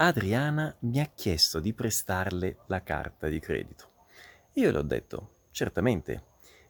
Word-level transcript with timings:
Adriana 0.00 0.72
mi 0.82 1.00
ha 1.00 1.10
chiesto 1.12 1.58
di 1.58 1.72
prestarle 1.72 2.58
la 2.66 2.84
carta 2.84 3.26
di 3.26 3.40
credito. 3.40 3.86
Io 4.52 4.70
le 4.70 4.78
ho 4.78 4.82
detto, 4.82 5.30
certamente, 5.50 6.22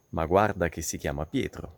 ma 0.09 0.25
guarda 0.25 0.67
che 0.67 0.81
si 0.81 0.97
chiama 0.97 1.27
Pietro. 1.27 1.75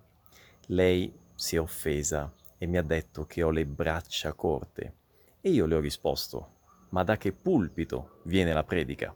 Lei 0.67 1.13
si 1.35 1.57
è 1.57 1.59
offesa 1.59 2.33
e 2.57 2.65
mi 2.67 2.77
ha 2.77 2.81
detto 2.81 3.25
che 3.25 3.43
ho 3.43 3.49
le 3.49 3.65
braccia 3.65 4.31
corte. 4.31 4.93
E 5.41 5.49
io 5.49 5.65
le 5.65 5.75
ho 5.75 5.81
risposto, 5.81 6.59
ma 6.91 7.03
da 7.03 7.17
che 7.17 7.33
pulpito 7.33 8.21
viene 8.23 8.53
la 8.53 8.63
predica? 8.63 9.13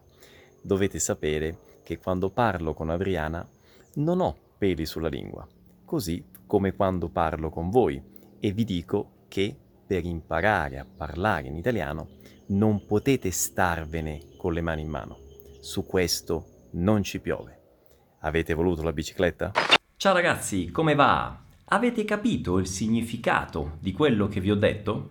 Dovete 0.62 1.00
sapere 1.00 1.80
che 1.84 2.00
quando 2.00 2.32
parlo 2.32 2.74
con 2.74 2.90
Adriana 2.90 3.48
non 3.94 4.20
ho 4.20 4.36
peli 4.58 4.86
sulla 4.86 5.08
lingua, 5.08 5.48
così 5.86 6.22
come 6.46 6.76
quando 6.76 7.08
parlo 7.08 7.50
con 7.50 7.70
voi 7.70 8.04
e 8.42 8.52
vi 8.52 8.66
dico 8.66 9.24
che 9.30 9.56
per 9.86 10.06
imparare 10.06 10.80
a 10.80 10.86
parlare 10.86 11.48
in 11.48 11.56
italiano 11.56 12.10
non 12.48 12.86
potete 12.86 13.32
starvene 13.32 14.36
con 14.38 14.54
le 14.54 14.62
mani 14.62 14.82
in 14.82 14.89
mano. 14.89 15.20
Su 15.60 15.86
questo 15.86 16.70
non 16.71 17.04
ci 17.04 17.20
piove. 17.20 17.60
Avete 18.20 18.54
voluto 18.54 18.82
la 18.84 18.93
bicicletta? 18.93 19.52
Ciao 19.96 20.14
ragazzi, 20.14 20.71
come 20.71 20.96
va? 20.96 21.40
Avete 21.66 22.06
capito 22.06 22.57
il 22.57 22.68
significato 22.68 23.78
di 23.79 23.92
quello 23.92 24.28
che 24.28 24.40
vi 24.40 24.52
ho 24.52 24.56
detto? 24.56 25.10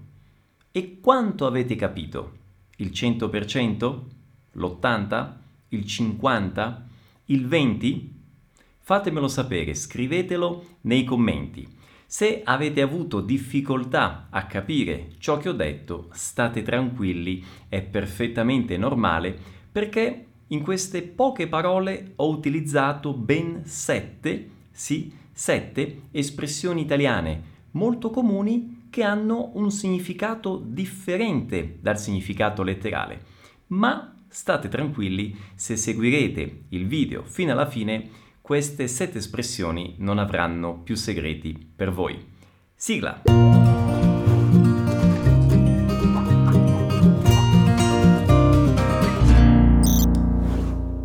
E 0.71 1.01
quanto 1.01 1.47
avete 1.47 1.75
capito? 1.75 2.39
Il 2.77 2.91
100%? 2.91 4.03
L'80%? 4.53 5.33
Il 5.69 5.81
50%? 5.81 6.81
Il 7.27 7.47
20%? 7.47 8.13
Fatemelo 8.79 9.29
sapere, 9.29 9.75
scrivetelo 9.75 10.77
nei 10.83 11.05
commenti. 11.05 11.67
Se 12.17 12.43
avete 12.45 12.81
avuto 12.81 13.21
difficoltà 13.21 14.29
a 14.31 14.47
capire 14.47 15.15
ciò 15.19 15.37
che 15.37 15.49
ho 15.49 15.53
detto, 15.53 16.11
state 16.13 16.63
tranquilli, 16.63 17.43
è 17.69 17.83
perfettamente 17.83 18.77
normale 18.77 19.37
perché 19.73 20.27
in 20.47 20.63
queste 20.63 21.03
poche 21.03 21.49
parole 21.49 22.13
ho 22.15 22.29
utilizzato 22.29 23.15
ben 23.15 23.63
sette, 23.65 24.49
sì, 24.71 25.13
sette 25.33 26.03
espressioni 26.13 26.83
italiane 26.83 27.43
molto 27.73 28.11
comuni 28.11 28.87
che 28.91 29.03
hanno 29.03 29.51
un 29.55 29.73
significato 29.73 30.63
differente 30.65 31.79
dal 31.81 31.99
significato 31.99 32.63
letterale. 32.63 33.25
Ma 33.69 34.15
state 34.29 34.69
tranquilli, 34.69 35.37
se 35.57 35.77
seguirete 35.77 36.67
il 36.69 36.87
video 36.87 37.25
fino 37.25 37.51
alla 37.51 37.67
fine 37.67 38.09
queste 38.47 38.89
sette 38.89 39.17
espressioni 39.17 39.95
non 40.01 40.19
avranno 40.19 40.83
più 40.83 40.97
segreti 40.97 41.73
per 41.75 41.91
voi. 41.91 42.23
Sigla! 42.75 43.23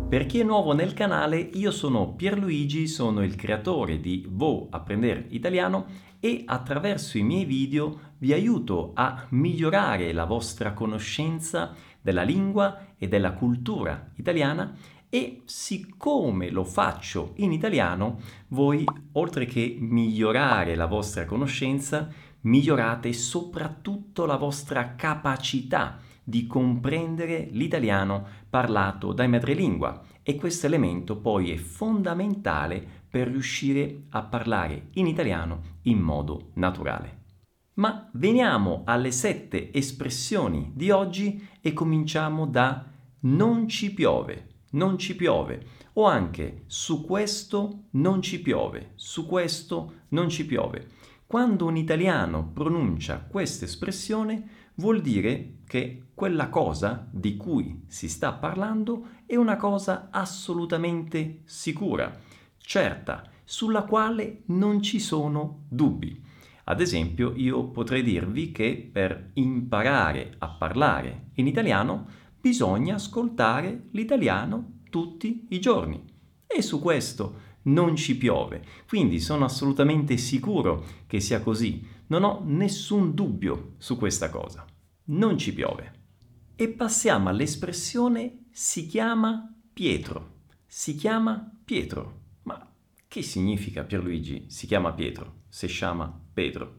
Per 0.06 0.26
chi 0.26 0.40
è 0.40 0.42
nuovo 0.42 0.74
nel 0.74 0.92
canale, 0.92 1.38
io 1.38 1.70
sono 1.70 2.12
Pierluigi, 2.12 2.86
sono 2.86 3.24
il 3.24 3.36
creatore 3.36 4.00
di 4.00 4.26
Vo 4.28 4.66
Apprender 4.68 5.24
Italiano 5.30 5.86
e 6.20 6.42
attraverso 6.44 7.16
i 7.16 7.22
miei 7.22 7.46
video 7.46 8.16
vi 8.18 8.34
aiuto 8.34 8.90
a 8.92 9.24
migliorare 9.30 10.12
la 10.12 10.26
vostra 10.26 10.74
conoscenza 10.74 11.74
della 12.02 12.22
lingua 12.22 12.88
e 12.98 13.08
della 13.08 13.32
cultura 13.32 14.10
italiana 14.16 14.76
e 15.10 15.42
siccome 15.44 16.50
lo 16.50 16.64
faccio 16.64 17.32
in 17.36 17.52
italiano, 17.52 18.20
voi 18.48 18.84
oltre 19.12 19.44
che 19.44 19.76
migliorare 19.78 20.76
la 20.76 20.86
vostra 20.86 21.24
conoscenza, 21.24 22.08
migliorate 22.42 23.12
soprattutto 23.12 24.24
la 24.24 24.36
vostra 24.36 24.94
capacità 24.94 25.98
di 26.22 26.46
comprendere 26.46 27.48
l'italiano 27.50 28.24
parlato 28.48 29.12
dai 29.12 29.28
madrelingua 29.28 30.00
e 30.22 30.36
questo 30.36 30.66
elemento 30.66 31.16
poi 31.16 31.50
è 31.50 31.56
fondamentale 31.56 32.98
per 33.10 33.26
riuscire 33.26 34.04
a 34.10 34.22
parlare 34.22 34.90
in 34.92 35.08
italiano 35.08 35.78
in 35.82 35.98
modo 35.98 36.50
naturale. 36.54 37.18
Ma 37.74 38.08
veniamo 38.12 38.82
alle 38.84 39.10
sette 39.10 39.72
espressioni 39.72 40.70
di 40.72 40.90
oggi 40.90 41.48
e 41.60 41.72
cominciamo 41.72 42.46
da 42.46 42.84
non 43.22 43.66
ci 43.66 43.92
piove 43.92 44.49
non 44.70 44.98
ci 44.98 45.16
piove, 45.16 45.66
o 45.94 46.06
anche 46.06 46.64
su 46.66 47.04
questo 47.04 47.84
non 47.92 48.22
ci 48.22 48.40
piove, 48.40 48.92
su 48.94 49.26
questo 49.26 49.94
non 50.08 50.28
ci 50.28 50.46
piove. 50.46 50.88
Quando 51.26 51.66
un 51.66 51.76
italiano 51.76 52.50
pronuncia 52.52 53.24
questa 53.28 53.64
espressione 53.64 54.48
vuol 54.74 55.00
dire 55.00 55.58
che 55.66 56.06
quella 56.14 56.48
cosa 56.48 57.06
di 57.10 57.36
cui 57.36 57.84
si 57.86 58.08
sta 58.08 58.32
parlando 58.32 59.08
è 59.26 59.36
una 59.36 59.56
cosa 59.56 60.08
assolutamente 60.10 61.42
sicura, 61.44 62.18
certa, 62.58 63.24
sulla 63.44 63.82
quale 63.82 64.42
non 64.46 64.82
ci 64.82 64.98
sono 64.98 65.64
dubbi. 65.68 66.28
Ad 66.64 66.80
esempio, 66.80 67.32
io 67.34 67.64
potrei 67.68 68.02
dirvi 68.02 68.52
che 68.52 68.88
per 68.92 69.30
imparare 69.34 70.34
a 70.38 70.48
parlare 70.48 71.30
in 71.34 71.46
italiano 71.46 72.06
bisogna 72.40 72.94
ascoltare 72.94 73.88
l'italiano 73.92 74.78
tutti 74.90 75.46
i 75.50 75.60
giorni. 75.60 76.02
E 76.46 76.62
su 76.62 76.80
questo 76.80 77.48
non 77.62 77.94
ci 77.96 78.16
piove, 78.16 78.64
quindi 78.88 79.20
sono 79.20 79.44
assolutamente 79.44 80.16
sicuro 80.16 80.84
che 81.06 81.20
sia 81.20 81.40
così. 81.40 81.86
Non 82.08 82.24
ho 82.24 82.42
nessun 82.44 83.14
dubbio 83.14 83.74
su 83.78 83.96
questa 83.96 84.30
cosa. 84.30 84.64
Non 85.04 85.38
ci 85.38 85.52
piove. 85.52 85.92
E 86.56 86.68
passiamo 86.68 87.28
all'espressione 87.28 88.46
si 88.50 88.86
chiama 88.86 89.54
Pietro. 89.72 90.38
Si 90.66 90.94
chiama 90.94 91.56
Pietro. 91.64 92.18
Ma 92.42 92.70
che 93.06 93.22
significa 93.22 93.84
Pierluigi? 93.84 94.46
Si 94.48 94.66
chiama 94.66 94.92
Pietro, 94.92 95.42
se 95.48 95.66
chiama 95.68 96.20
Pedro. 96.32 96.78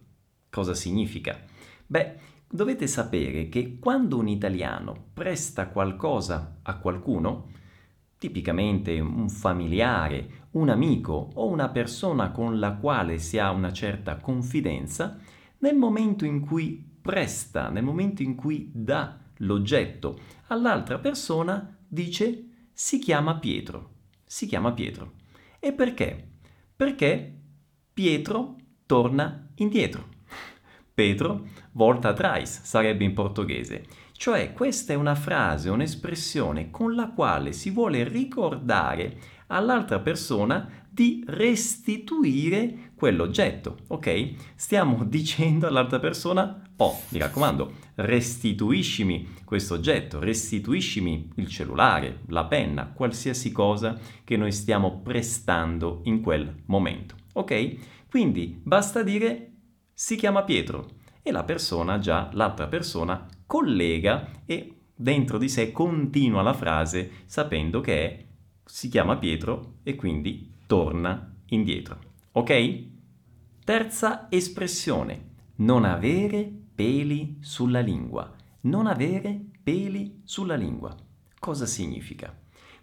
Cosa 0.50 0.74
significa? 0.74 1.46
Beh, 1.88 2.20
dovete 2.52 2.86
sapere 2.88 3.48
che 3.48 3.78
quando 3.80 4.18
un 4.18 4.28
italiano 4.28 5.08
presta 5.14 5.70
qualcosa 5.70 6.60
a 6.62 6.78
qualcuno, 6.78 7.50
tipicamente 8.18 9.00
un 9.00 9.30
familiare, 9.30 10.48
un 10.52 10.70
amico 10.70 11.30
o 11.34 11.48
una 11.48 11.70
persona 11.70 12.32
con 12.32 12.60
la 12.60 12.74
quale 12.74 13.18
si 13.18 13.40
ha 13.40 13.52
una 13.52 13.72
certa 13.72 14.18
confidenza, 14.18 15.18
nel 15.60 15.76
momento 15.76 16.26
in 16.26 16.42
cui 16.42 16.86
presta, 17.02 17.70
nel 17.70 17.84
momento 17.84 18.22
in 18.22 18.36
cui 18.36 18.70
dà 18.74 19.18
l'oggetto 19.38 20.20
all'altra 20.48 21.00
persona, 21.00 21.78
dice 21.88 22.46
si 22.74 23.00
chiama 23.00 23.38
Pietro. 23.38 23.90
Si 24.26 24.46
chiama 24.46 24.72
Pietro. 24.74 25.14
E 25.60 25.72
perché? 25.74 26.30
Perché 26.76 27.40
Pietro 27.94 28.56
torna 28.86 29.50
indietro. 29.56 30.20
Pedro 31.02 31.48
volta 31.72 32.10
atrás 32.10 32.62
sarebbe 32.62 33.04
in 33.04 33.14
portoghese. 33.14 33.86
Cioè 34.12 34.54
questa 34.54 34.94
è 34.94 34.96
una 34.96 35.16
frase, 35.16 35.72
un'espressione 35.72 36.70
con 36.70 36.94
la 36.94 37.10
quale 37.10 37.54
si 37.54 37.72
vuole 37.72 38.08
ricordare 38.08 39.18
all'altra 39.48 39.98
persona 39.98 40.70
di 40.88 41.24
restituire 41.26 42.92
quell'oggetto, 42.94 43.78
ok? 43.88 44.34
Stiamo 44.54 45.04
dicendo 45.10 45.66
all'altra 45.66 45.98
persona, 45.98 46.62
oh, 46.78 47.00
mi 47.10 47.18
raccomando, 47.18 47.74
restituiscimi 47.96 49.28
questo 49.44 49.74
oggetto, 49.74 50.20
restituiscimi 50.20 51.32
il 51.38 51.48
cellulare, 51.48 52.20
la 52.28 52.46
penna, 52.46 52.92
qualsiasi 52.94 53.52
cosa 53.52 53.98
che 54.24 54.38
noi 54.38 54.52
stiamo 54.52 55.00
prestando 55.00 56.02
in 56.04 56.22
quel 56.22 56.62
momento, 56.66 57.16
ok? 57.34 58.08
Quindi 58.08 58.60
basta 58.62 59.02
dire 59.02 59.51
si 60.02 60.16
chiama 60.16 60.42
Pietro 60.42 60.94
e 61.22 61.32
la 61.32 61.44
persona 61.44 62.00
già, 62.00 62.32
l'altra 62.34 62.66
persona, 62.68 63.24
collega 63.46 64.42
e 64.48 64.78
dentro 64.96 65.38
di 65.38 65.48
sé 65.48 65.72
continua 65.72 66.42
la 66.42 66.56
frase 66.56 67.12
sapendo 67.28 67.82
che 67.82 68.04
è, 68.04 68.26
si 68.66 68.90
chiama 68.90 69.18
Pietro 69.18 69.76
e 69.84 69.94
quindi 69.96 70.56
torna 70.66 71.36
indietro. 71.50 72.00
Ok? 72.32 72.84
Terza 73.64 74.26
espressione, 74.32 75.34
non 75.58 75.86
avere 75.86 76.52
peli 76.74 77.38
sulla 77.42 77.82
lingua. 77.82 78.34
Non 78.62 78.88
avere 78.88 79.40
peli 79.62 80.22
sulla 80.24 80.56
lingua. 80.56 80.96
Cosa 81.38 81.68
significa? 81.68 82.36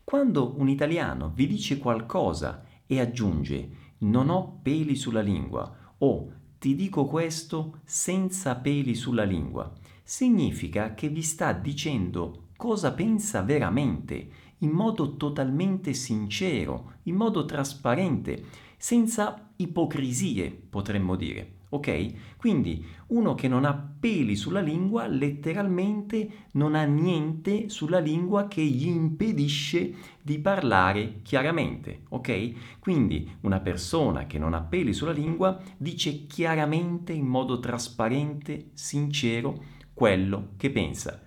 Quando 0.04 0.54
un 0.56 0.68
italiano 0.68 1.32
vi 1.34 1.48
dice 1.48 1.78
qualcosa 1.78 2.64
e 2.86 3.00
aggiunge 3.00 3.70
non 3.98 4.28
ho 4.30 4.60
peli 4.62 4.94
sulla 4.94 5.20
lingua 5.20 5.94
o 5.98 6.36
ti 6.58 6.74
dico 6.74 7.04
questo 7.06 7.80
senza 7.84 8.56
peli 8.56 8.94
sulla 8.94 9.24
lingua. 9.24 9.72
Significa 10.02 10.94
che 10.94 11.08
vi 11.08 11.22
sta 11.22 11.52
dicendo 11.52 12.48
cosa 12.56 12.92
pensa 12.92 13.42
veramente, 13.42 14.30
in 14.58 14.70
modo 14.70 15.16
totalmente 15.16 15.94
sincero, 15.94 16.94
in 17.04 17.14
modo 17.14 17.44
trasparente, 17.44 18.44
senza 18.76 19.50
ipocrisie, 19.56 20.50
potremmo 20.50 21.14
dire. 21.14 21.57
Ok? 21.70 22.36
Quindi 22.36 22.84
uno 23.08 23.34
che 23.34 23.48
non 23.48 23.64
ha 23.64 23.74
peli 23.98 24.36
sulla 24.36 24.60
lingua 24.60 25.06
letteralmente 25.06 26.46
non 26.52 26.74
ha 26.74 26.84
niente 26.84 27.68
sulla 27.68 27.98
lingua 27.98 28.48
che 28.48 28.62
gli 28.62 28.86
impedisce 28.86 29.94
di 30.22 30.38
parlare 30.38 31.20
chiaramente, 31.22 32.02
ok? 32.08 32.78
Quindi 32.78 33.30
una 33.42 33.60
persona 33.60 34.26
che 34.26 34.38
non 34.38 34.54
ha 34.54 34.62
peli 34.62 34.92
sulla 34.92 35.12
lingua 35.12 35.60
dice 35.76 36.26
chiaramente 36.26 37.12
in 37.12 37.26
modo 37.26 37.58
trasparente, 37.60 38.70
sincero, 38.74 39.76
quello 39.92 40.50
che 40.56 40.70
pensa 40.70 41.22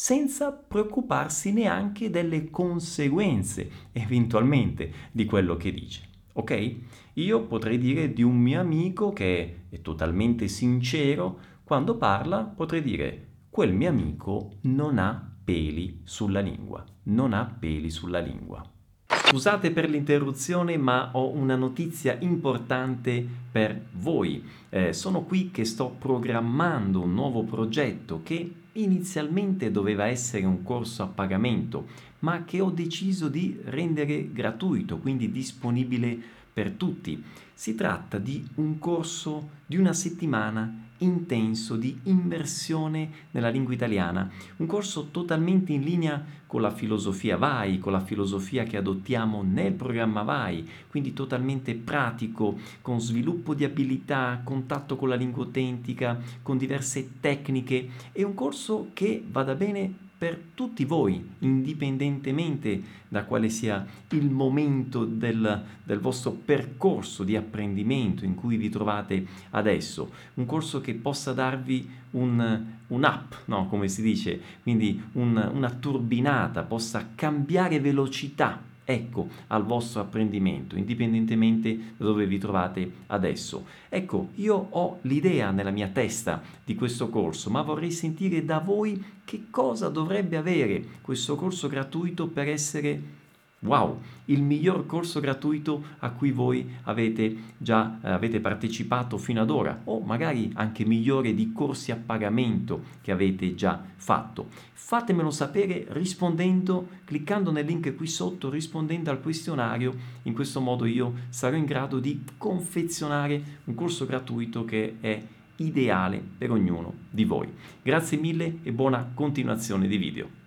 senza 0.00 0.52
preoccuparsi 0.52 1.52
neanche 1.52 2.08
delle 2.08 2.50
conseguenze 2.50 3.68
eventualmente 3.90 4.92
di 5.10 5.24
quello 5.24 5.56
che 5.56 5.72
dice. 5.72 6.07
Ok? 6.38 6.76
Io 7.14 7.42
potrei 7.46 7.78
dire 7.78 8.12
di 8.12 8.22
un 8.22 8.36
mio 8.36 8.60
amico 8.60 9.12
che 9.12 9.64
è 9.68 9.80
totalmente 9.80 10.46
sincero, 10.46 11.40
quando 11.64 11.96
parla 11.96 12.44
potrei 12.44 12.80
dire 12.80 13.26
quel 13.50 13.74
mio 13.74 13.88
amico 13.88 14.52
non 14.62 14.98
ha 14.98 15.36
peli 15.42 16.02
sulla 16.04 16.38
lingua, 16.38 16.84
non 17.04 17.32
ha 17.32 17.44
peli 17.58 17.90
sulla 17.90 18.20
lingua. 18.20 18.64
Scusate 19.06 19.72
per 19.72 19.90
l'interruzione, 19.90 20.76
ma 20.76 21.10
ho 21.14 21.28
una 21.30 21.56
notizia 21.56 22.16
importante 22.20 23.26
per 23.50 23.86
voi. 23.94 24.44
Eh, 24.68 24.92
sono 24.92 25.22
qui 25.22 25.50
che 25.50 25.64
sto 25.64 25.88
programmando 25.98 27.00
un 27.02 27.14
nuovo 27.14 27.42
progetto 27.42 28.20
che 28.22 28.48
inizialmente 28.82 29.70
doveva 29.70 30.06
essere 30.06 30.44
un 30.46 30.62
corso 30.62 31.02
a 31.02 31.06
pagamento, 31.06 31.86
ma 32.20 32.44
che 32.44 32.60
ho 32.60 32.70
deciso 32.70 33.28
di 33.28 33.58
rendere 33.64 34.32
gratuito, 34.32 34.98
quindi 34.98 35.30
disponibile 35.30 36.36
per 36.58 36.72
tutti. 36.72 37.22
Si 37.54 37.76
tratta 37.76 38.18
di 38.18 38.44
un 38.56 38.80
corso 38.80 39.50
di 39.64 39.76
una 39.76 39.92
settimana 39.92 40.86
intenso 40.98 41.76
di 41.76 41.96
immersione 42.04 43.10
nella 43.30 43.48
lingua 43.48 43.74
italiana, 43.74 44.28
un 44.56 44.66
corso 44.66 45.10
totalmente 45.12 45.72
in 45.72 45.82
linea 45.82 46.20
con 46.48 46.60
la 46.60 46.72
filosofia 46.72 47.36
VAI, 47.36 47.78
con 47.78 47.92
la 47.92 48.00
filosofia 48.00 48.64
che 48.64 48.76
adottiamo 48.76 49.44
nel 49.44 49.74
programma 49.74 50.22
VAI, 50.22 50.68
quindi 50.88 51.12
totalmente 51.12 51.76
pratico, 51.76 52.58
con 52.82 53.00
sviluppo 53.00 53.54
di 53.54 53.62
abilità, 53.62 54.40
contatto 54.42 54.96
con 54.96 55.08
la 55.08 55.14
lingua 55.14 55.44
autentica, 55.44 56.18
con 56.42 56.58
diverse 56.58 57.20
tecniche. 57.20 57.88
È 58.10 58.24
un 58.24 58.34
corso 58.34 58.88
che 58.94 59.22
vada 59.24 59.54
bene 59.54 60.06
per 60.18 60.36
tutti 60.54 60.84
voi, 60.84 61.24
indipendentemente 61.38 62.82
da 63.06 63.24
quale 63.24 63.48
sia 63.48 63.86
il 64.10 64.28
momento 64.28 65.04
del, 65.04 65.64
del, 65.84 66.00
vostro 66.00 66.32
percorso 66.32 67.22
di 67.22 67.36
apprendimento 67.36 68.24
in 68.24 68.34
cui 68.34 68.56
vi 68.56 68.68
trovate 68.68 69.24
adesso. 69.50 70.10
Un 70.34 70.44
corso 70.44 70.80
che 70.80 70.94
possa 70.94 71.32
darvi 71.32 71.88
un, 72.10 72.64
un 72.88 73.04
up, 73.04 73.42
no? 73.44 73.68
come 73.68 73.86
si 73.86 74.02
dice, 74.02 74.40
quindi 74.62 75.00
un, 75.12 75.50
una 75.54 75.70
turbinata, 75.70 76.62
possa 76.62 77.10
cambiare 77.14 77.78
velocità 77.78 78.67
ecco, 78.90 79.28
al 79.48 79.66
vostro 79.66 80.00
apprendimento, 80.00 80.74
indipendentemente 80.74 81.76
da 81.98 82.06
dove 82.06 82.26
vi 82.26 82.38
trovate 82.38 82.90
adesso. 83.08 83.66
Ecco, 83.90 84.30
io 84.36 84.68
ho 84.70 84.98
l'idea 85.02 85.50
nella 85.50 85.70
mia 85.70 85.88
testa 85.88 86.40
di 86.64 86.74
questo 86.74 87.10
corso, 87.10 87.50
ma 87.50 87.60
vorrei 87.60 87.90
sentire 87.90 88.46
da 88.46 88.60
voi 88.60 89.04
che 89.26 89.48
cosa 89.50 89.90
dovrebbe 89.90 90.38
avere 90.38 90.82
questo 91.02 91.36
corso 91.36 91.68
gratuito 91.68 92.28
per 92.28 92.48
essere 92.48 93.17
Wow, 93.60 94.00
il 94.26 94.40
miglior 94.40 94.86
corso 94.86 95.18
gratuito 95.18 95.82
a 95.98 96.10
cui 96.10 96.30
voi 96.30 96.64
avete 96.84 97.36
già 97.56 97.98
eh, 98.00 98.10
avete 98.10 98.38
partecipato 98.38 99.18
fino 99.18 99.40
ad 99.40 99.50
ora 99.50 99.80
o 99.84 99.98
magari 99.98 100.52
anche 100.54 100.84
migliore 100.84 101.34
di 101.34 101.50
corsi 101.52 101.90
a 101.90 101.96
pagamento 101.96 102.82
che 103.00 103.10
avete 103.10 103.56
già 103.56 103.82
fatto. 103.96 104.46
Fatemelo 104.72 105.32
sapere 105.32 105.86
rispondendo, 105.88 106.86
cliccando 107.04 107.50
nel 107.50 107.66
link 107.66 107.96
qui 107.96 108.06
sotto, 108.06 108.48
rispondendo 108.48 109.10
al 109.10 109.20
questionario. 109.20 109.92
In 110.22 110.34
questo 110.34 110.60
modo 110.60 110.84
io 110.84 111.14
sarò 111.28 111.56
in 111.56 111.64
grado 111.64 111.98
di 111.98 112.22
confezionare 112.36 113.42
un 113.64 113.74
corso 113.74 114.06
gratuito 114.06 114.64
che 114.64 114.98
è 115.00 115.20
ideale 115.56 116.22
per 116.38 116.52
ognuno 116.52 116.94
di 117.10 117.24
voi. 117.24 117.48
Grazie 117.82 118.18
mille 118.18 118.58
e 118.62 118.70
buona 118.70 119.10
continuazione 119.12 119.88
di 119.88 119.96
video. 119.96 120.37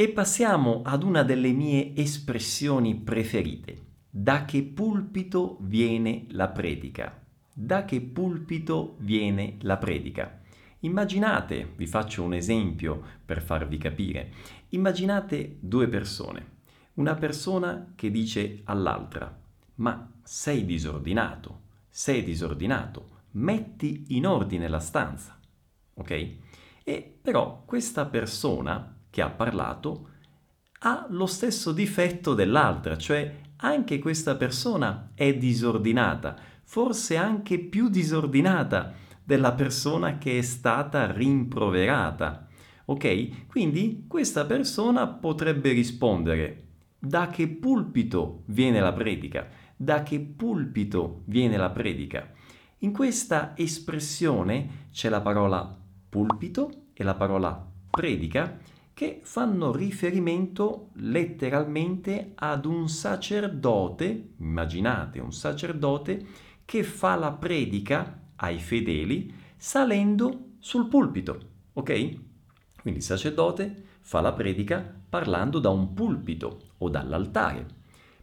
E 0.00 0.08
passiamo 0.08 0.80
ad 0.82 1.02
una 1.02 1.22
delle 1.22 1.52
mie 1.52 1.94
espressioni 1.94 2.94
preferite. 2.94 3.88
Da 4.08 4.46
che 4.46 4.62
pulpito 4.62 5.58
viene 5.60 6.24
la 6.30 6.48
predica? 6.48 7.22
Da 7.52 7.84
che 7.84 8.00
pulpito 8.00 8.96
viene 9.00 9.58
la 9.60 9.76
predica? 9.76 10.40
Immaginate, 10.78 11.74
vi 11.76 11.86
faccio 11.86 12.22
un 12.22 12.32
esempio 12.32 13.02
per 13.26 13.42
farvi 13.42 13.76
capire, 13.76 14.32
immaginate 14.70 15.58
due 15.60 15.86
persone. 15.86 16.46
Una 16.94 17.14
persona 17.14 17.92
che 17.94 18.10
dice 18.10 18.62
all'altra, 18.64 19.38
ma 19.74 20.10
sei 20.22 20.64
disordinato, 20.64 21.60
sei 21.90 22.24
disordinato, 22.24 23.24
metti 23.32 24.04
in 24.16 24.26
ordine 24.26 24.66
la 24.66 24.80
stanza. 24.80 25.38
Ok? 25.92 26.10
E 26.84 27.18
però 27.20 27.64
questa 27.66 28.06
persona 28.06 28.94
che 29.10 29.22
ha 29.22 29.30
parlato 29.30 30.08
ha 30.82 31.06
lo 31.10 31.26
stesso 31.26 31.72
difetto 31.72 32.34
dell'altra, 32.34 32.96
cioè 32.96 33.38
anche 33.56 33.98
questa 33.98 34.36
persona 34.36 35.10
è 35.14 35.34
disordinata, 35.36 36.36
forse 36.64 37.16
anche 37.16 37.58
più 37.58 37.88
disordinata 37.88 38.94
della 39.22 39.52
persona 39.52 40.16
che 40.16 40.38
è 40.38 40.42
stata 40.42 41.12
rimproverata. 41.12 42.46
Ok? 42.86 43.46
Quindi 43.46 44.04
questa 44.08 44.46
persona 44.46 45.06
potrebbe 45.06 45.72
rispondere 45.72 46.64
da 46.98 47.28
che 47.28 47.48
pulpito 47.48 48.42
viene 48.46 48.80
la 48.80 48.92
predica? 48.92 49.48
Da 49.76 50.02
che 50.02 50.20
pulpito 50.20 51.22
viene 51.26 51.56
la 51.56 51.70
predica? 51.70 52.32
In 52.78 52.92
questa 52.92 53.52
espressione 53.56 54.88
c'è 54.90 55.08
la 55.08 55.20
parola 55.20 55.78
pulpito 56.08 56.86
e 56.94 57.04
la 57.04 57.14
parola 57.14 57.66
predica 57.90 58.58
che 59.00 59.20
fanno 59.22 59.72
riferimento 59.72 60.90
letteralmente 60.96 62.32
ad 62.34 62.66
un 62.66 62.86
sacerdote, 62.86 64.32
immaginate 64.36 65.20
un 65.20 65.32
sacerdote, 65.32 66.26
che 66.66 66.82
fa 66.82 67.14
la 67.14 67.32
predica 67.32 68.24
ai 68.36 68.58
fedeli 68.58 69.32
salendo 69.56 70.48
sul 70.58 70.86
pulpito, 70.86 71.40
ok? 71.72 71.86
Quindi 72.82 73.00
il 73.00 73.02
sacerdote 73.02 73.84
fa 74.02 74.20
la 74.20 74.34
predica 74.34 74.94
parlando 75.08 75.60
da 75.60 75.70
un 75.70 75.94
pulpito 75.94 76.74
o 76.76 76.90
dall'altare. 76.90 77.66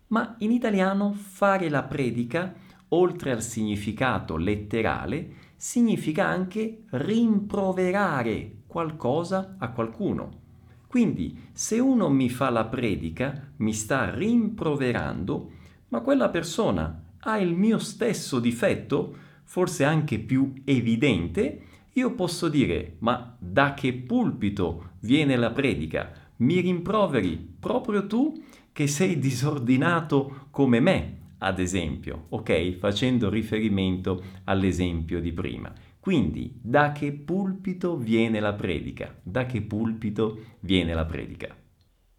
Ma 0.10 0.36
in 0.42 0.52
italiano 0.52 1.12
fare 1.12 1.70
la 1.70 1.86
predica, 1.86 2.54
oltre 2.90 3.32
al 3.32 3.42
significato 3.42 4.38
letterale, 4.38 5.34
significa 5.56 6.28
anche 6.28 6.84
rimproverare 6.92 8.58
qualcosa 8.68 9.56
a 9.58 9.72
qualcuno. 9.72 10.46
Quindi 10.88 11.50
se 11.52 11.80
uno 11.80 12.10
mi 12.10 12.30
fa 12.30 12.50
la 12.50 12.66
predica, 12.66 13.52
mi 13.58 13.74
sta 13.74 14.10
rimproverando, 14.10 15.52
ma 15.90 16.00
quella 16.00 16.30
persona 16.30 17.04
ha 17.20 17.38
il 17.38 17.54
mio 17.54 17.78
stesso 17.78 18.40
difetto, 18.40 19.16
forse 19.44 19.84
anche 19.84 20.18
più 20.20 20.54
evidente, 20.64 21.62
io 21.94 22.14
posso 22.14 22.48
dire, 22.48 22.96
ma 23.00 23.36
da 23.38 23.74
che 23.74 23.94
pulpito 23.94 24.92
viene 25.00 25.36
la 25.36 25.52
predica? 25.52 26.12
Mi 26.38 26.60
rimproveri 26.60 27.56
proprio 27.60 28.06
tu 28.08 28.44
che 28.72 28.88
sei 28.88 29.18
disordinato 29.18 30.48
come 30.52 30.80
me, 30.80 31.18
ad 31.40 31.60
esempio, 31.60 32.26
ok? 32.30 32.78
Facendo 32.78 33.30
riferimento 33.30 34.24
all'esempio 34.46 35.20
di 35.20 35.32
prima. 35.32 35.74
Quindi, 36.08 36.58
da 36.62 36.94
che 36.94 37.12
pulpito 37.12 37.98
viene 37.98 38.40
la 38.40 38.54
predica? 38.54 39.14
Da 39.22 39.46
che 39.46 39.62
pulpito 39.62 40.40
viene 40.62 40.94
la 40.94 41.04
predica? 41.04 41.54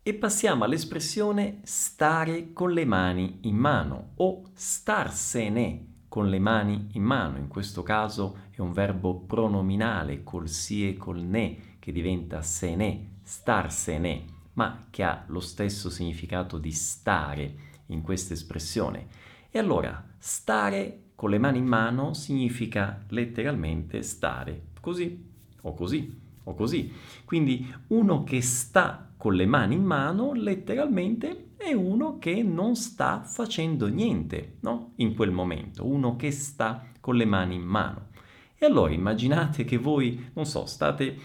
E 0.02 0.12
passiamo 0.12 0.64
all'espressione 0.64 1.60
stare 1.62 2.52
con 2.52 2.72
le 2.72 2.84
mani 2.84 3.38
in 3.44 3.56
mano 3.56 4.10
o 4.16 4.42
starsene 4.52 6.02
con 6.06 6.28
le 6.28 6.38
mani 6.38 6.88
in 6.92 7.02
mano. 7.02 7.38
In 7.38 7.48
questo 7.48 7.82
caso 7.82 8.40
è 8.50 8.60
un 8.60 8.72
verbo 8.72 9.20
pronominale 9.20 10.22
col 10.22 10.50
si 10.50 10.86
e 10.86 10.94
col 10.98 11.20
ne 11.20 11.78
che 11.78 11.90
diventa 11.90 12.42
se 12.42 12.76
ne, 12.76 13.20
starsene, 13.22 14.24
ma 14.52 14.88
che 14.90 15.02
ha 15.02 15.24
lo 15.28 15.40
stesso 15.40 15.88
significato 15.88 16.58
di 16.58 16.72
stare 16.72 17.54
in 17.86 18.02
questa 18.02 18.34
espressione. 18.34 19.06
E 19.50 19.58
allora, 19.58 20.10
stare 20.18 21.04
con 21.18 21.30
le 21.30 21.38
mani 21.38 21.58
in 21.58 21.66
mano 21.66 22.14
significa 22.14 23.04
letteralmente 23.08 24.02
stare 24.04 24.66
così 24.80 25.20
o 25.62 25.74
così 25.74 26.16
o 26.44 26.54
così. 26.54 26.92
Quindi 27.24 27.74
uno 27.88 28.22
che 28.22 28.40
sta 28.40 29.10
con 29.16 29.34
le 29.34 29.44
mani 29.44 29.74
in 29.74 29.82
mano 29.82 30.32
letteralmente 30.32 31.54
è 31.56 31.72
uno 31.72 32.18
che 32.18 32.44
non 32.44 32.76
sta 32.76 33.22
facendo 33.24 33.88
niente, 33.88 34.58
no? 34.60 34.92
In 34.98 35.16
quel 35.16 35.32
momento, 35.32 35.84
uno 35.84 36.14
che 36.14 36.30
sta 36.30 36.86
con 37.00 37.16
le 37.16 37.24
mani 37.24 37.56
in 37.56 37.64
mano. 37.64 38.10
E 38.56 38.64
allora 38.64 38.92
immaginate 38.92 39.64
che 39.64 39.76
voi, 39.76 40.30
non 40.34 40.46
so, 40.46 40.66
state 40.66 41.16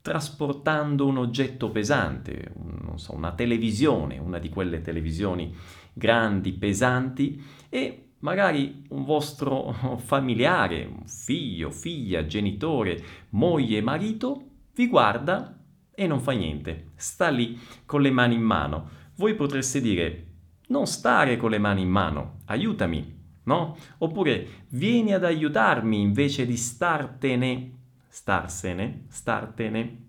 trasportando 0.00 1.06
un 1.06 1.18
oggetto 1.18 1.70
pesante, 1.70 2.52
non 2.56 2.98
so, 2.98 3.14
una 3.14 3.30
televisione, 3.30 4.18
una 4.18 4.40
di 4.40 4.48
quelle 4.48 4.80
televisioni 4.80 5.54
grandi, 5.92 6.52
pesanti, 6.52 7.40
e 7.68 8.05
magari 8.26 8.82
un 8.88 9.04
vostro 9.04 9.72
familiare, 10.02 10.84
un 10.84 11.06
figlio, 11.06 11.70
figlia, 11.70 12.26
genitore, 12.26 13.00
moglie, 13.30 13.80
marito, 13.80 14.42
vi 14.74 14.88
guarda 14.88 15.56
e 15.94 16.06
non 16.08 16.20
fa 16.20 16.32
niente, 16.32 16.88
sta 16.96 17.28
lì 17.28 17.56
con 17.84 18.02
le 18.02 18.10
mani 18.10 18.34
in 18.34 18.42
mano. 18.42 18.88
Voi 19.14 19.36
potreste 19.36 19.80
dire, 19.80 20.26
non 20.68 20.86
stare 20.86 21.36
con 21.36 21.50
le 21.50 21.58
mani 21.58 21.82
in 21.82 21.88
mano, 21.88 22.40
aiutami, 22.46 23.16
no? 23.44 23.76
Oppure 23.98 24.64
vieni 24.70 25.14
ad 25.14 25.22
aiutarmi 25.22 26.00
invece 26.00 26.44
di 26.46 26.56
startene, 26.56 27.74
starsene, 28.08 29.04
startene 29.08 30.05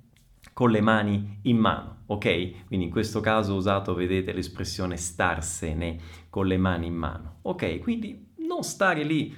con 0.58 0.72
le 0.72 0.82
mani 0.82 1.38
in 1.44 1.58
mano, 1.58 1.98
ok? 2.08 2.66
Quindi 2.66 2.88
in 2.88 2.90
questo 2.90 3.20
caso 3.20 3.54
ho 3.54 3.58
usato, 3.58 3.94
vedete, 3.94 4.34
l'espressione 4.34 4.98
starsene 4.98 6.00
con 6.32 6.48
le 6.48 6.58
mani 6.58 6.88
in 6.88 6.96
mano, 6.96 7.36
ok? 7.44 7.78
Quindi 7.78 8.30
non 8.38 8.64
stare 8.64 9.04
lì 9.04 9.38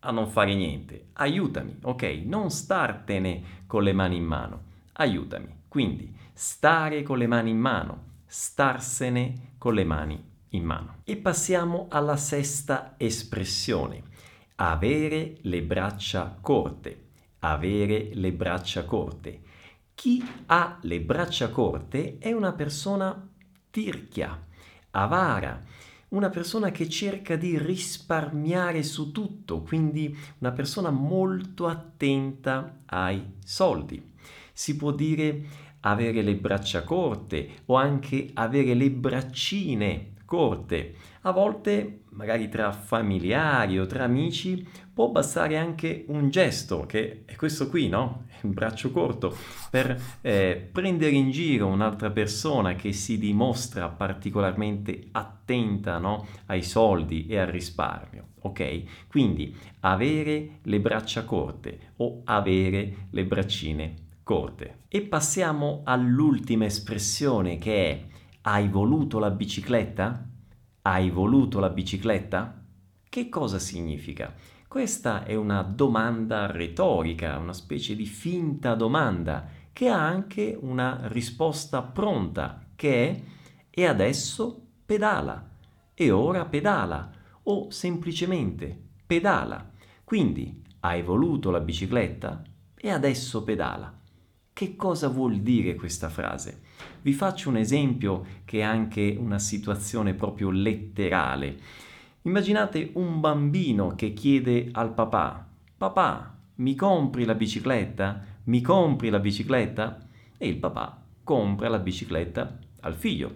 a 0.00 0.10
non 0.10 0.28
fare 0.28 0.54
niente, 0.54 1.06
aiutami, 1.14 1.78
ok? 1.80 2.02
Non 2.22 2.50
startene 2.50 3.62
con 3.66 3.82
le 3.82 3.94
mani 3.94 4.16
in 4.16 4.24
mano, 4.24 4.62
aiutami. 4.92 5.48
Quindi 5.68 6.14
stare 6.34 7.02
con 7.02 7.16
le 7.16 7.26
mani 7.26 7.48
in 7.48 7.58
mano, 7.58 8.02
starsene 8.26 9.54
con 9.56 9.72
le 9.72 9.84
mani 9.84 10.22
in 10.50 10.64
mano. 10.64 10.96
E 11.04 11.16
passiamo 11.16 11.86
alla 11.88 12.18
sesta 12.18 12.92
espressione, 12.98 14.02
avere 14.56 15.38
le 15.40 15.62
braccia 15.62 16.36
corte. 16.38 17.04
Avere 17.40 18.10
le 18.14 18.32
braccia 18.32 18.84
corte. 18.84 19.42
Chi 19.98 20.24
ha 20.46 20.78
le 20.82 21.00
braccia 21.00 21.50
corte 21.50 22.18
è 22.18 22.30
una 22.30 22.52
persona 22.52 23.28
tirchia, 23.68 24.46
avara, 24.92 25.60
una 26.10 26.28
persona 26.28 26.70
che 26.70 26.88
cerca 26.88 27.34
di 27.34 27.58
risparmiare 27.58 28.84
su 28.84 29.10
tutto, 29.10 29.62
quindi 29.62 30.16
una 30.38 30.52
persona 30.52 30.90
molto 30.90 31.66
attenta 31.66 32.82
ai 32.86 33.38
soldi. 33.44 34.12
Si 34.52 34.76
può 34.76 34.92
dire 34.92 35.42
avere 35.80 36.22
le 36.22 36.36
braccia 36.36 36.84
corte 36.84 37.62
o 37.64 37.74
anche 37.74 38.30
avere 38.34 38.74
le 38.74 38.92
braccine 38.92 40.12
corte. 40.24 40.94
A 41.28 41.32
volte, 41.32 42.04
magari 42.12 42.48
tra 42.48 42.72
familiari 42.72 43.78
o 43.78 43.84
tra 43.84 44.04
amici, 44.04 44.66
può 44.94 45.10
bastare 45.10 45.58
anche 45.58 46.06
un 46.08 46.30
gesto, 46.30 46.86
che 46.86 47.24
è 47.26 47.36
questo 47.36 47.68
qui, 47.68 47.90
no? 47.90 48.24
Il 48.44 48.54
braccio 48.54 48.90
corto, 48.90 49.36
per 49.70 50.00
eh, 50.22 50.70
prendere 50.72 51.10
in 51.10 51.30
giro 51.30 51.66
un'altra 51.66 52.08
persona 52.08 52.76
che 52.76 52.94
si 52.94 53.18
dimostra 53.18 53.90
particolarmente 53.90 55.08
attenta 55.12 55.98
no? 55.98 56.26
ai 56.46 56.62
soldi 56.62 57.26
e 57.26 57.38
al 57.38 57.48
risparmio. 57.48 58.28
Ok? 58.40 59.06
Quindi 59.06 59.54
avere 59.80 60.60
le 60.62 60.80
braccia 60.80 61.24
corte 61.24 61.92
o 61.96 62.22
avere 62.24 63.08
le 63.10 63.24
braccine 63.26 63.94
corte. 64.22 64.84
E 64.88 65.02
passiamo 65.02 65.82
all'ultima 65.84 66.64
espressione 66.64 67.58
che 67.58 67.90
è 67.90 68.06
hai 68.42 68.66
voluto 68.68 69.18
la 69.18 69.30
bicicletta? 69.30 70.36
Hai 70.90 71.10
voluto 71.10 71.60
la 71.60 71.68
bicicletta? 71.68 72.64
Che 73.10 73.28
cosa 73.28 73.58
significa? 73.58 74.34
Questa 74.66 75.24
è 75.24 75.34
una 75.34 75.60
domanda 75.60 76.50
retorica, 76.50 77.36
una 77.36 77.52
specie 77.52 77.94
di 77.94 78.06
finta 78.06 78.74
domanda 78.74 79.46
che 79.70 79.90
ha 79.90 80.02
anche 80.02 80.56
una 80.58 81.00
risposta 81.08 81.82
pronta 81.82 82.68
che 82.74 83.06
è 83.06 83.22
e 83.68 83.84
adesso 83.84 84.62
pedala 84.86 85.50
e 85.92 86.10
ora 86.10 86.46
pedala 86.46 87.10
o 87.42 87.68
semplicemente 87.68 88.74
pedala. 89.06 89.70
Quindi 90.04 90.62
hai 90.80 91.02
voluto 91.02 91.50
la 91.50 91.60
bicicletta 91.60 92.42
e 92.74 92.88
adesso 92.90 93.44
pedala. 93.44 93.94
Che 94.58 94.74
cosa 94.74 95.06
vuol 95.06 95.38
dire 95.38 95.76
questa 95.76 96.08
frase? 96.08 96.62
Vi 97.02 97.12
faccio 97.12 97.48
un 97.48 97.58
esempio 97.58 98.24
che 98.44 98.58
è 98.58 98.62
anche 98.62 99.14
una 99.16 99.38
situazione 99.38 100.14
proprio 100.14 100.50
letterale. 100.50 101.56
Immaginate 102.22 102.90
un 102.94 103.20
bambino 103.20 103.94
che 103.94 104.12
chiede 104.14 104.70
al 104.72 104.92
papà, 104.94 105.48
papà, 105.76 106.36
mi 106.56 106.74
compri 106.74 107.24
la 107.24 107.36
bicicletta? 107.36 108.20
Mi 108.46 108.60
compri 108.60 109.10
la 109.10 109.20
bicicletta? 109.20 110.04
E 110.36 110.48
il 110.48 110.56
papà 110.56 111.04
compra 111.22 111.68
la 111.68 111.78
bicicletta 111.78 112.58
al 112.80 112.96
figlio. 112.96 113.32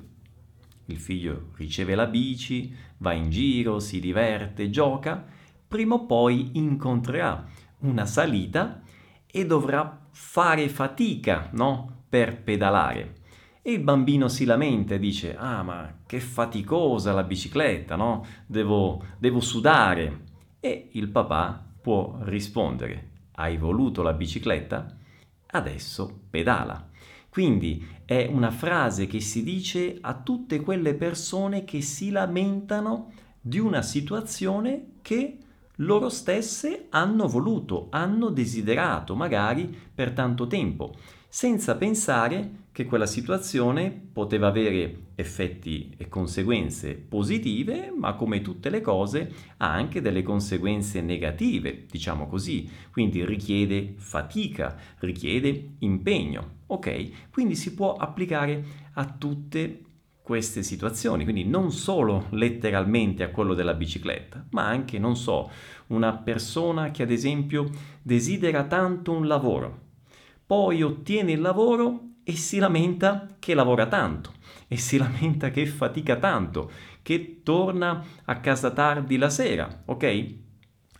Il 0.86 0.98
figlio 0.98 1.50
riceve 1.54 1.94
la 1.94 2.06
bici, 2.06 2.74
va 2.96 3.12
in 3.12 3.30
giro, 3.30 3.78
si 3.78 4.00
diverte, 4.00 4.70
gioca, 4.70 5.24
prima 5.68 5.94
o 5.94 6.04
poi 6.04 6.50
incontrerà 6.54 7.46
una 7.82 8.06
salita 8.06 8.81
e 9.34 9.46
dovrà 9.46 9.98
fare 10.10 10.68
fatica, 10.68 11.48
no? 11.52 12.04
Per 12.08 12.42
pedalare. 12.42 13.14
E 13.62 13.72
il 13.72 13.80
bambino 13.80 14.28
si 14.28 14.44
lamenta 14.44 14.94
e 14.94 14.98
dice, 14.98 15.34
ah 15.36 15.62
ma 15.62 16.00
che 16.04 16.20
faticosa 16.20 17.12
la 17.12 17.22
bicicletta, 17.22 17.96
no? 17.96 18.24
Devo, 18.46 19.02
devo 19.18 19.40
sudare. 19.40 20.24
E 20.60 20.90
il 20.92 21.08
papà 21.08 21.64
può 21.80 22.18
rispondere, 22.20 23.08
hai 23.36 23.56
voluto 23.56 24.02
la 24.02 24.12
bicicletta? 24.12 24.94
Adesso 25.46 26.20
pedala. 26.28 26.88
Quindi 27.28 27.84
è 28.04 28.28
una 28.30 28.50
frase 28.50 29.06
che 29.06 29.20
si 29.20 29.42
dice 29.42 29.96
a 30.02 30.14
tutte 30.14 30.60
quelle 30.60 30.94
persone 30.94 31.64
che 31.64 31.80
si 31.80 32.10
lamentano 32.10 33.10
di 33.40 33.58
una 33.58 33.80
situazione 33.80 34.96
che 35.00 35.38
loro 35.82 36.08
stesse 36.08 36.86
hanno 36.90 37.26
voluto, 37.26 37.88
hanno 37.90 38.30
desiderato, 38.30 39.14
magari 39.14 39.74
per 39.94 40.12
tanto 40.12 40.46
tempo, 40.46 40.94
senza 41.28 41.76
pensare 41.76 42.60
che 42.72 42.84
quella 42.86 43.06
situazione 43.06 43.90
poteva 43.90 44.48
avere 44.48 45.06
effetti 45.14 45.94
e 45.96 46.08
conseguenze 46.08 46.94
positive, 46.94 47.92
ma 47.96 48.14
come 48.14 48.40
tutte 48.40 48.70
le 48.70 48.80
cose 48.80 49.30
ha 49.58 49.72
anche 49.72 50.00
delle 50.00 50.22
conseguenze 50.22 51.00
negative, 51.02 51.84
diciamo 51.90 52.26
così, 52.26 52.68
quindi 52.90 53.24
richiede 53.24 53.94
fatica, 53.96 54.76
richiede 55.00 55.74
impegno, 55.80 56.60
ok? 56.66 57.30
Quindi 57.30 57.54
si 57.56 57.74
può 57.74 57.94
applicare 57.94 58.64
a 58.94 59.04
tutte 59.06 59.80
queste 60.22 60.62
situazioni, 60.62 61.24
quindi 61.24 61.44
non 61.44 61.72
solo 61.72 62.26
letteralmente 62.30 63.24
a 63.24 63.30
quello 63.30 63.54
della 63.54 63.74
bicicletta, 63.74 64.46
ma 64.50 64.66
anche, 64.66 64.98
non 64.98 65.16
so, 65.16 65.50
una 65.88 66.16
persona 66.16 66.90
che 66.90 67.02
ad 67.02 67.10
esempio 67.10 67.68
desidera 68.00 68.64
tanto 68.64 69.12
un 69.12 69.26
lavoro, 69.26 69.80
poi 70.46 70.82
ottiene 70.82 71.32
il 71.32 71.40
lavoro 71.40 72.10
e 72.24 72.36
si 72.36 72.58
lamenta 72.58 73.36
che 73.38 73.54
lavora 73.54 73.86
tanto 73.86 74.32
e 74.68 74.76
si 74.76 74.96
lamenta 74.96 75.50
che 75.50 75.66
fatica 75.66 76.16
tanto, 76.16 76.70
che 77.02 77.40
torna 77.42 78.04
a 78.24 78.38
casa 78.38 78.70
tardi 78.70 79.16
la 79.16 79.28
sera, 79.28 79.82
ok? 79.84 80.34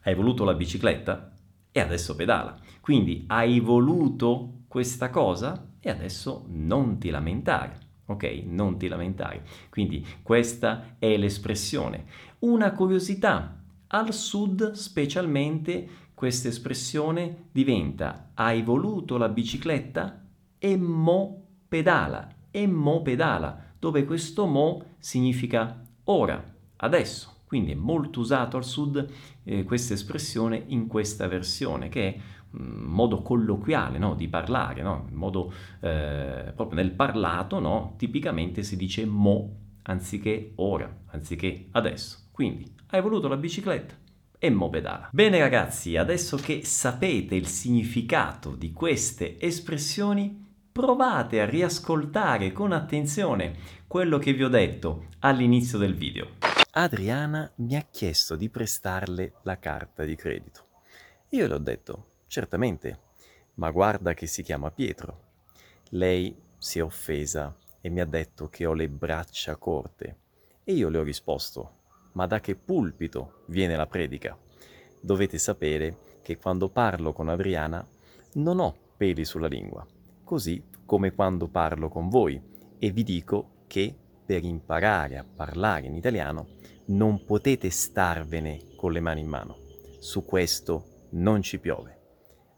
Hai 0.03 0.15
voluto 0.15 0.45
la 0.45 0.55
bicicletta 0.55 1.33
e 1.71 1.81
adesso 1.81 2.17
pedala. 2.17 2.59
Quindi 2.81 3.25
hai 3.29 3.61
voluto 3.61 4.65
questa 4.67 5.11
cosa 5.11 5.75
e 5.79 5.91
adesso 5.91 6.45
non 6.49 6.99
ti 6.99 7.09
lamentare. 7.11 7.82
Ok? 8.07 8.43
Non 8.45 8.79
ti 8.79 8.89
lamentare. 8.89 9.45
Quindi 9.71 10.05
questa 10.23 10.97
è 10.99 11.17
l'espressione. 11.17 12.05
Una 12.41 12.73
curiosità. 12.73 13.59
Al 13.89 14.13
sud 14.13 14.73
specialmente 14.73 15.89
questa 16.15 16.49
espressione 16.49 17.49
diventa 17.53 18.31
hai 18.35 18.63
voluto 18.63 19.17
la 19.17 19.29
bicicletta 19.29 20.25
e 20.59 20.77
mo 20.77 21.47
pedala. 21.69 22.29
E 22.51 22.67
mo 22.67 23.03
pedala, 23.03 23.75
dove 23.79 24.05
questo 24.05 24.47
mo 24.47 24.85
significa 24.99 25.85
ora, 26.05 26.55
adesso. 26.77 27.41
Quindi 27.47 27.73
è 27.73 27.75
molto 27.75 28.21
usato 28.21 28.57
al 28.57 28.65
sud 28.65 29.07
eh, 29.45 29.65
questa 29.65 29.95
espressione 29.95 30.63
in 30.69 30.87
questa 30.87 31.29
versione, 31.29 31.89
che 31.89 32.09
è 32.09 32.21
modo 32.53 33.23
colloquiale 33.23 33.99
no? 33.99 34.15
di 34.15 34.29
parlare, 34.29 34.83
no? 34.83 35.09
modo 35.13 35.53
eh, 35.81 36.53
proprio 36.55 36.81
nel 36.81 36.93
parlato, 36.93 37.59
no? 37.59 37.95
tipicamente 37.97 38.63
si 38.63 38.77
dice 38.77 39.05
mo 39.05 39.57
anziché 39.83 40.53
ora, 40.57 40.95
anziché 41.07 41.69
adesso. 41.73 42.29
Quindi 42.31 42.73
hai 42.89 43.01
voluto 43.01 43.29
la 43.29 43.37
bicicletta 43.37 43.95
e 44.39 44.51
mo 44.51 44.69
pedala. 44.71 45.09
Bene 45.13 45.39
ragazzi, 45.39 45.97
adesso 45.97 46.37
che 46.37 46.65
sapete 46.65 47.35
il 47.35 47.47
significato 47.47 48.57
di 48.57 48.73
queste 48.73 49.41
espressioni, 49.41 50.51
provate 50.73 51.41
a 51.41 51.47
riascoltare 51.47 52.51
con 52.51 52.73
attenzione 52.73 53.55
quello 53.87 54.19
che 54.19 54.33
vi 54.33 54.43
ho 54.43 54.49
detto 54.49 55.09
all'inizio 55.21 55.79
del 55.79 55.95
video. 55.95 56.31
Adriana 56.73 57.53
mi 57.57 57.77
ha 57.77 57.87
chiesto 57.91 58.35
di 58.35 58.49
prestarle 58.49 59.35
la 59.43 59.59
carta 59.59 60.05
di 60.05 60.17
credito. 60.17 60.69
Io 61.31 61.47
le 61.47 61.55
ho 61.55 61.59
detto 61.59 62.07
certamente, 62.33 62.99
ma 63.57 63.71
guarda 63.71 64.15
che 64.15 64.27
si 64.27 64.43
chiama 64.43 64.71
Pietro. 64.71 65.21
Lei 65.91 66.35
si 66.57 66.79
è 66.79 66.83
offesa 66.83 67.55
e 67.79 67.91
mi 67.91 68.01
ha 68.01 68.07
detto 68.07 68.49
che 68.49 68.65
ho 68.65 68.73
le 68.73 68.89
braccia 68.89 69.57
corte. 69.57 70.17
E 70.65 70.73
io 70.73 70.89
le 70.89 70.97
ho 70.97 71.03
risposto, 71.03 71.81
ma 72.13 72.25
da 72.25 72.41
che 72.41 72.55
pulpito 72.55 73.43
viene 73.49 73.77
la 73.77 73.87
predica? 73.87 74.35
Dovete 74.99 75.37
sapere 75.37 76.21
che 76.23 76.39
quando 76.39 76.71
parlo 76.71 77.13
con 77.13 77.29
Adriana 77.29 77.87
non 78.35 78.61
ho 78.61 78.75
peli 78.97 79.27
sulla 79.27 79.47
lingua, 79.47 79.87
così 80.25 80.65
come 80.87 81.13
quando 81.13 81.49
parlo 81.49 81.91
con 81.91 82.09
voi 82.09 82.41
e 82.79 82.91
vi 82.93 83.03
dico 83.03 83.65
che 83.67 83.95
per 84.25 84.43
imparare 84.43 85.19
a 85.19 85.25
parlare 85.25 85.87
in 85.87 85.97
italiano 85.97 86.47
non 86.87 87.27
potete 87.27 87.69
starvene 87.69 88.75
con 88.75 88.93
le 88.93 89.01
mani 89.01 89.21
in 89.21 89.29
mano. 89.29 89.59
Su 89.99 90.25
questo 90.25 91.09
non 91.11 91.43
ci 91.43 91.59
piove. 91.59 92.02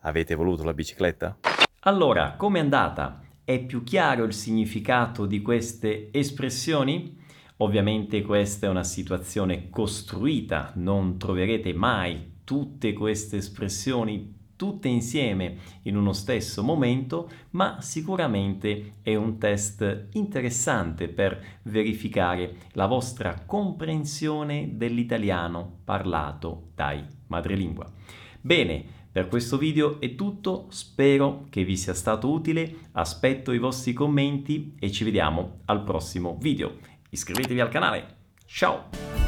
Avete 0.06 0.34
voluto 0.34 0.64
la 0.64 0.74
bicicletta? 0.74 1.38
Allora, 1.80 2.34
com'è 2.36 2.58
andata? 2.58 3.22
È 3.42 3.58
più 3.58 3.82
chiaro 3.84 4.24
il 4.24 4.34
significato 4.34 5.26
di 5.26 5.40
queste 5.40 6.08
espressioni? 6.12 7.22
Ovviamente 7.58 8.22
questa 8.22 8.66
è 8.66 8.70
una 8.70 8.84
situazione 8.84 9.70
costruita, 9.70 10.72
non 10.76 11.18
troverete 11.18 11.72
mai 11.72 12.32
tutte 12.44 12.92
queste 12.92 13.38
espressioni 13.38 14.42
tutte 14.56 14.88
insieme 14.88 15.56
in 15.82 15.96
uno 15.96 16.12
stesso 16.12 16.62
momento, 16.62 17.28
ma 17.50 17.80
sicuramente 17.80 18.94
è 19.02 19.14
un 19.14 19.38
test 19.38 20.08
interessante 20.12 21.08
per 21.08 21.58
verificare 21.62 22.56
la 22.72 22.86
vostra 22.86 23.42
comprensione 23.44 24.70
dell'italiano 24.76 25.78
parlato 25.84 26.70
dai 26.74 27.04
madrelingua. 27.26 27.90
Bene, 28.40 29.02
per 29.14 29.28
questo 29.28 29.58
video 29.58 30.00
è 30.00 30.16
tutto, 30.16 30.66
spero 30.70 31.46
che 31.48 31.62
vi 31.62 31.76
sia 31.76 31.94
stato 31.94 32.32
utile, 32.32 32.88
aspetto 32.94 33.52
i 33.52 33.58
vostri 33.58 33.92
commenti 33.92 34.74
e 34.76 34.90
ci 34.90 35.04
vediamo 35.04 35.60
al 35.66 35.84
prossimo 35.84 36.36
video. 36.40 36.78
Iscrivetevi 37.10 37.60
al 37.60 37.68
canale, 37.68 38.16
ciao! 38.44 39.23